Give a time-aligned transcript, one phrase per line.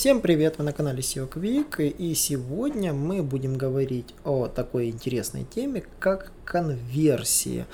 [0.00, 5.44] Всем привет, вы на канале SEO Quick, и сегодня мы будем говорить о такой интересной
[5.44, 7.66] теме, как конверсия.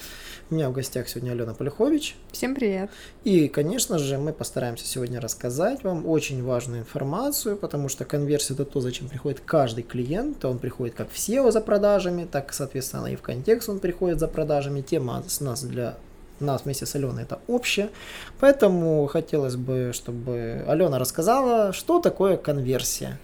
[0.51, 2.17] У меня в гостях сегодня Алена Полюхович.
[2.33, 2.91] Всем привет.
[3.23, 8.65] И, конечно же, мы постараемся сегодня рассказать вам очень важную информацию, потому что конверсия это
[8.65, 10.45] то, зачем приходит каждый клиент.
[10.45, 14.27] Он приходит как в SEO за продажами, так, соответственно, и в контекст он приходит за
[14.27, 14.81] продажами.
[14.81, 15.97] Тема с нас для
[16.45, 17.91] нас вместе с Аленой это общее.
[18.41, 23.19] Поэтому хотелось бы, чтобы Алена рассказала, что такое конверсия.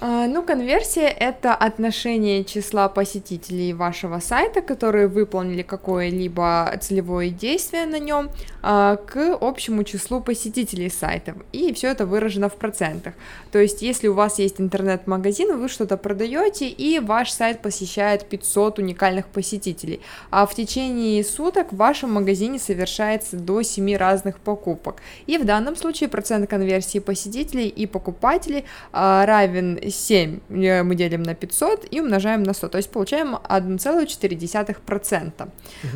[0.00, 7.98] А, ну, конверсия— это отношение числа посетителей вашего сайта, которые выполнили какое-либо целевое действие на
[7.98, 8.30] нем,
[8.62, 11.34] а, к общему числу посетителей сайтов.
[11.50, 13.14] И все это выражено в процентах.
[13.50, 18.78] То есть, если у вас есть интернет-магазин, вы что-то продаете, и ваш сайт посещает 500
[18.78, 25.02] уникальных посетителей, а в течение суток в вашем магазине совершается до 7 разных покупок.
[25.26, 31.22] И в данном случае процент конверсии посетителей и покупателей а, равен 7 э, мы делим
[31.22, 35.42] на 500 и умножаем на 100, то есть получаем 1,4%.
[35.42, 35.50] Угу.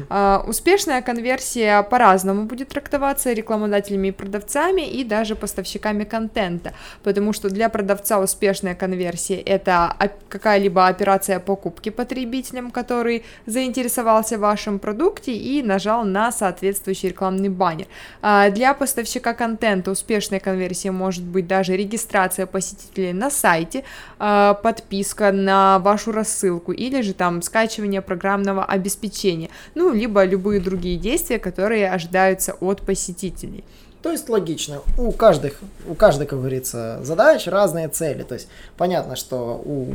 [0.09, 7.49] А, успешная конверсия по-разному будет трактоваться рекламодателями и продавцами, и даже поставщиками контента, потому что
[7.49, 9.97] для продавца успешная конверсия это
[10.29, 17.87] какая-либо операция покупки потребителем, который заинтересовался в вашем продукте и нажал на соответствующий рекламный баннер.
[18.21, 23.82] А, для поставщика контента успешная конверсия может быть даже регистрация посетителей на сайте,
[24.19, 30.97] э, подписка на вашу рассылку или же там скачивание программного обеспечения, ну, либо любые другие
[30.97, 33.65] действия, которые ожидаются от посетителей.
[34.03, 34.81] То есть логично.
[34.99, 38.25] У каждых, у каждой, как говорится, задач разные цели.
[38.25, 39.93] То есть понятно, что у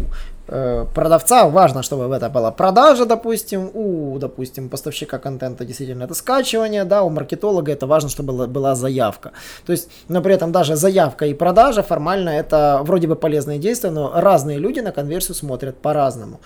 [0.48, 6.86] э, продавца важно, чтобы это была продажа, допустим, у, допустим, поставщика контента действительно это скачивание,
[6.86, 9.32] да, у маркетолога это важно, чтобы была, была заявка.
[9.66, 13.92] То есть, но при этом даже заявка и продажа формально это вроде бы полезные действия,
[13.92, 16.40] но разные люди на конверсию смотрят по-разному.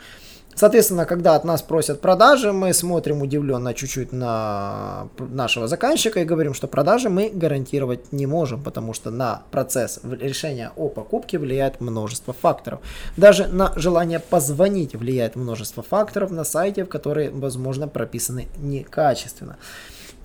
[0.62, 6.54] Соответственно, когда от нас просят продажи, мы смотрим удивленно чуть-чуть на нашего заказчика и говорим,
[6.54, 12.32] что продажи мы гарантировать не можем, потому что на процесс решения о покупке влияет множество
[12.32, 12.80] факторов.
[13.18, 19.58] Даже на желание позвонить влияет множество факторов на сайте, в которые, возможно, прописаны некачественно.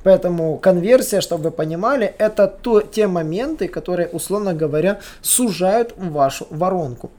[0.03, 7.11] Поэтому конверсия, чтобы вы понимали, это то, те моменты, которые, условно говоря, сужают вашу воронку.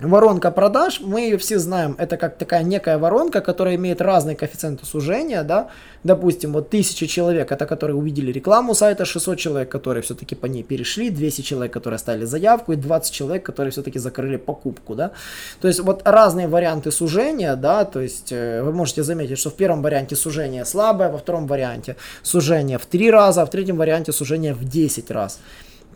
[0.00, 4.84] Воронка продаж, мы ее все знаем, это как такая некая воронка, которая имеет разные коэффициенты
[4.84, 5.68] сужения, да,
[6.04, 10.62] допустим, вот 1000 человек, это которые увидели рекламу сайта, 600 человек, которые все-таки по ней
[10.62, 15.12] перешли, 200 человек, которые оставили заявку, и 20 человек, которые все-таки закрыли покупку, да,
[15.62, 19.54] то есть вот разные варианты сужения, да, то есть э, вы можете заметить, что в
[19.54, 24.12] первом варианте сужение слабое, во втором варианте сужение в 3 раза, а в третьем варианте
[24.12, 25.38] сужение в 10 раз.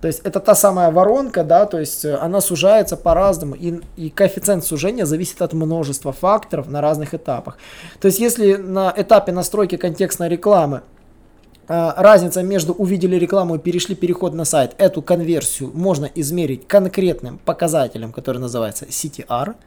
[0.00, 4.08] То есть это та самая воронка, да, то есть э, она сужается по-разному, и, и
[4.08, 7.58] коэффициент сужения зависит от множества факторов на разных этапах.
[8.00, 10.80] То есть если на этапе настройки контекстной рекламы
[11.68, 17.38] э, разница между увидели рекламу и перешли переход на сайт, эту конверсию можно измерить конкретным
[17.38, 19.54] показателем, который называется CTR–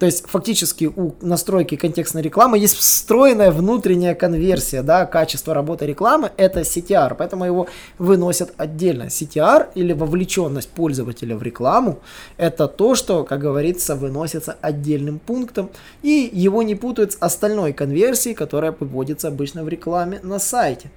[0.00, 6.32] то есть фактически у настройки контекстной рекламы есть встроенная внутренняя конверсия, да, качество работы рекламы
[6.38, 7.68] это CTR, поэтому его
[7.98, 9.04] выносят отдельно.
[9.04, 12.00] CTR или вовлеченность пользователя в рекламу
[12.38, 15.68] это то, что, как говорится, выносится отдельным пунктом
[16.00, 20.90] и его не путают с остальной конверсией, которая выводится обычно в рекламе на сайте.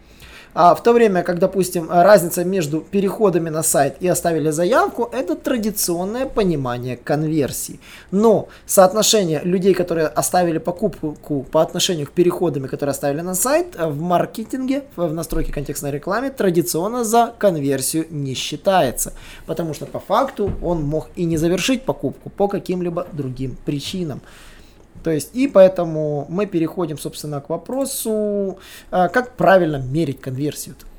[0.54, 5.36] А в то время, как, допустим, разница между переходами на сайт и оставили заявку, это
[5.36, 7.80] традиционное понимание конверсии.
[8.12, 14.00] Но соотношение людей, которые оставили покупку по отношению к переходам, которые оставили на сайт, в
[14.00, 19.14] маркетинге, в настройке контекстной рекламы традиционно за конверсию не считается.
[19.46, 24.22] Потому что по факту он мог и не завершить покупку по каким-либо другим причинам.
[25.04, 28.58] То есть, и поэтому мы переходим, собственно, к вопросу,
[28.90, 30.76] а, как правильно мерить конверсию.
[30.76, 30.93] -то.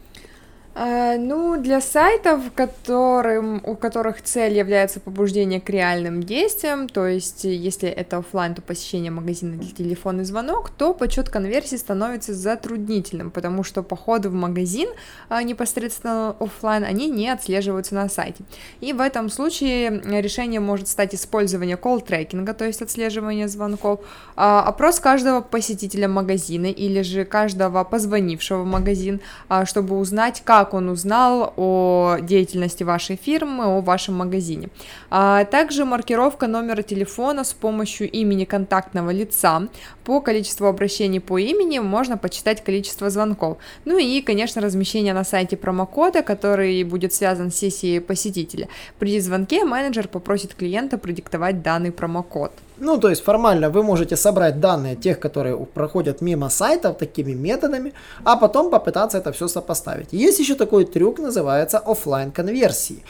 [0.76, 7.44] А, ну, для сайтов, которым, у которых цель является побуждение к реальным действиям, то есть
[7.44, 13.62] если это офлайн, то посещение магазина или телефонный звонок, то подсчет конверсии становится затруднительным, потому
[13.62, 14.88] что походы в магазин
[15.28, 18.42] а, непосредственно офлайн, они не отслеживаются на сайте.
[18.80, 24.00] И в этом случае решение может стать использование колл-трекинга, то есть отслеживание звонков,
[24.34, 29.20] а, опрос каждого посетителя магазина или же каждого позвонившего в магазин,
[29.64, 34.68] чтобы узнать, как как он узнал о деятельности вашей фирмы, о вашем магазине.
[35.10, 39.68] А также маркировка номера телефона с помощью имени контактного лица.
[40.04, 43.58] По количеству обращений по имени можно почитать количество звонков.
[43.84, 48.68] Ну и, конечно, размещение на сайте промокода, который будет связан с сессией посетителя.
[48.98, 52.52] При звонке менеджер попросит клиента продиктовать данный промокод.
[52.78, 57.92] Ну, то есть формально вы можете собрать данные тех, которые проходят мимо сайтов такими методами,
[58.24, 60.12] а потом попытаться это все сопоставить.
[60.12, 63.02] Есть еще такой трюк, называется офлайн конверсии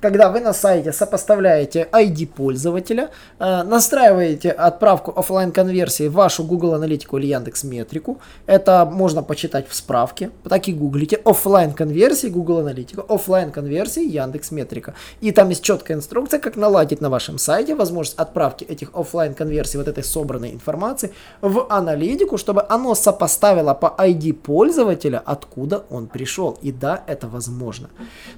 [0.00, 6.74] когда вы на сайте сопоставляете ID пользователя, э, настраиваете отправку офлайн конверсии в вашу Google
[6.74, 8.18] Аналитику или Яндекс Метрику.
[8.46, 10.30] Это можно почитать в справке.
[10.48, 14.94] Так и гуглите офлайн конверсии Google Аналитика, офлайн конверсии Яндекс Метрика.
[15.20, 19.78] И там есть четкая инструкция, как наладить на вашем сайте возможность отправки этих офлайн конверсий,
[19.78, 21.12] вот этой собранной информации
[21.42, 26.58] в аналитику, чтобы оно сопоставило по ID пользователя, откуда он пришел.
[26.62, 27.90] И да, это возможно.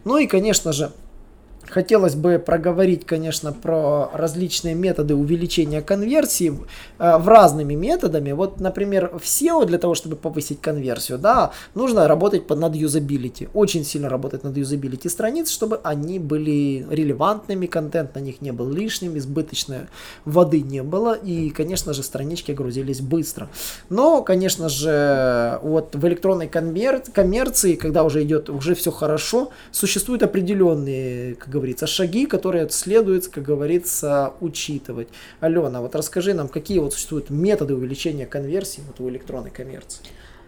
[0.05, 0.91] Ну и, конечно же,
[1.69, 6.53] Хотелось бы проговорить, конечно, про различные методы увеличения конверсии
[6.99, 8.33] э, в разными методами.
[8.33, 13.49] Вот, например, в SEO для того, чтобы повысить конверсию, да, нужно работать над юзабилити.
[13.55, 18.69] Очень сильно работать над юзабилити страниц, чтобы они были релевантными, контент на них не был
[18.71, 19.87] лишним, избыточной
[20.25, 23.49] воды не было, и, конечно же, странички грузились быстро.
[23.89, 31.35] Но, конечно же, вот в электронной коммерции, когда уже идет, уже все хорошо, существуют определенные,
[31.53, 35.09] говорится, шаги, которые следует, как говорится, учитывать.
[35.41, 40.05] Алена, вот расскажи нам, какие вот существуют методы увеличения конверсии вот у электронной коммерции.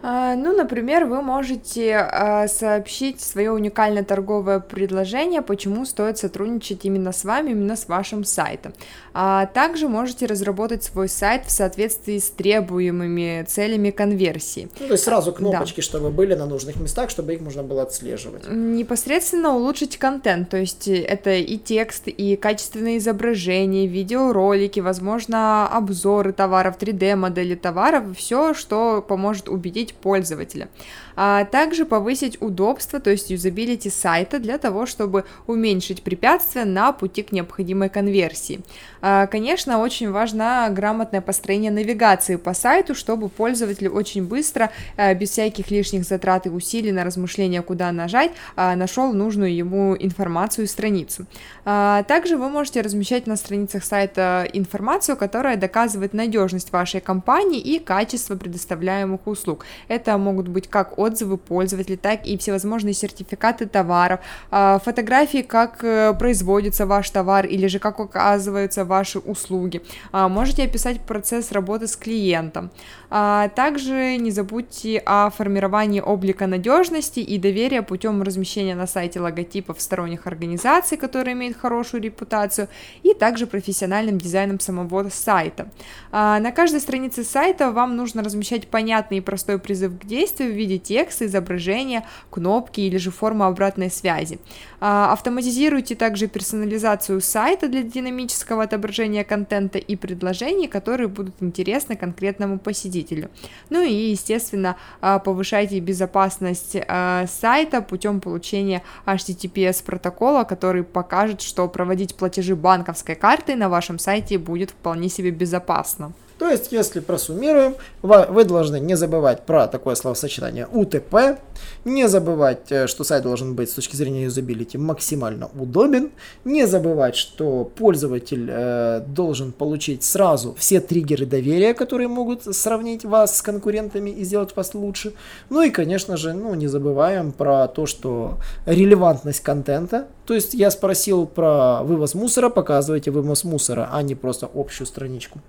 [0.06, 7.10] А, ну, например, вы можете а, сообщить свое уникальное торговое предложение, почему стоит сотрудничать именно
[7.10, 8.74] с вами, именно с вашим сайтом.
[9.14, 14.68] А также можете разработать свой сайт в соответствии с требуемыми целями конверсии.
[14.78, 15.82] Ну, то есть сразу кнопочки, да.
[15.82, 18.42] чтобы были на нужных местах, чтобы их можно было отслеживать.
[18.46, 26.76] Непосредственно улучшить контент, то есть это и текст, и качественные изображения, видеоролики, возможно, обзоры товаров,
[26.78, 30.68] 3D-модели товаров, все, что поможет убедить пользователя
[31.16, 37.22] а также повысить удобство, то есть юзабилити сайта для того, чтобы уменьшить препятствия на пути
[37.22, 38.60] к необходимой конверсии.
[39.00, 45.30] А, конечно, очень важно грамотное построение навигации по сайту, чтобы пользователь очень быстро, а, без
[45.30, 50.68] всяких лишних затрат и усилий на размышления, куда нажать, а, нашел нужную ему информацию и
[50.68, 51.26] страницу.
[51.64, 58.36] Также вы можете размещать на страницах сайта информацию, которая доказывает надежность вашей компании и качество
[58.36, 59.64] предоставляемых услуг.
[59.88, 64.20] Это могут быть как отзывы пользователей, так и всевозможные сертификаты товаров,
[64.50, 69.82] а, фотографии, как э, производится ваш товар или же как оказываются ваши услуги.
[70.12, 72.70] А, можете описать процесс работы с клиентом.
[73.10, 79.80] А, также не забудьте о формировании облика надежности и доверия путем размещения на сайте логотипов
[79.80, 82.68] сторонних организаций, которые имеют хорошую репутацию,
[83.02, 85.68] и также профессиональным дизайном самого сайта.
[86.12, 90.78] На каждой странице сайта вам нужно размещать понятный и простой призыв к действию в виде
[90.78, 90.93] текста,
[91.26, 94.38] изображения, кнопки или же формы обратной связи.
[94.80, 102.58] А, автоматизируйте также персонализацию сайта для динамического отображения контента и предложений, которые будут интересны конкретному
[102.58, 103.30] посетителю.
[103.70, 111.68] Ну и, естественно, а, повышайте безопасность а, сайта путем получения HTTPS протокола, который покажет, что
[111.68, 116.12] проводить платежи банковской картой на вашем сайте будет вполне себе безопасно.
[116.38, 121.38] То есть, если просуммируем, вы должны не забывать про такое словосочетание УТП,
[121.84, 126.10] не забывать, э, что сайт должен быть с точки зрения юзабилити максимально удобен,
[126.44, 133.38] не забывать, что пользователь э, должен получить сразу все триггеры доверия, которые могут сравнить вас
[133.38, 135.12] с конкурентами и сделать вас лучше.
[135.50, 140.70] Ну и, конечно же, ну, не забываем про то, что релевантность контента, то есть я
[140.70, 145.40] спросил про вывоз мусора, показывайте вывоз мусора, а не просто общую страничку.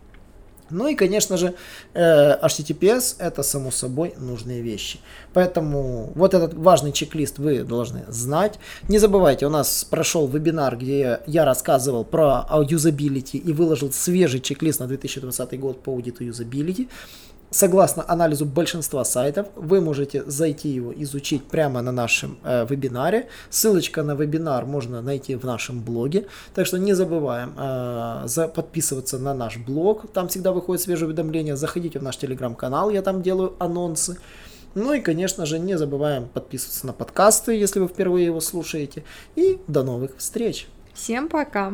[0.69, 1.53] Ну и, конечно же,
[1.93, 4.99] э, HTTPS это само собой нужные вещи.
[5.33, 8.59] Поэтому вот этот важный чек-лист вы должны знать.
[8.89, 14.79] Не забывайте, у нас прошел вебинар, где я рассказывал про юзабилити и выложил свежий чек-лист
[14.79, 16.89] на 2020 год по аудиту юзабилити.
[17.55, 23.29] Согласно анализу большинства сайтов, вы можете зайти его изучить прямо на нашем э, вебинаре.
[23.49, 26.27] Ссылочка на вебинар можно найти в нашем блоге.
[26.53, 30.11] Так что не забываем э, за, подписываться на наш блог.
[30.11, 31.55] Там всегда выходят свежие уведомления.
[31.55, 34.17] Заходите в наш телеграм-канал, я там делаю анонсы.
[34.73, 39.05] Ну и, конечно же, не забываем подписываться на подкасты, если вы впервые его слушаете.
[39.37, 40.67] И до новых встреч!
[40.93, 41.73] Всем пока!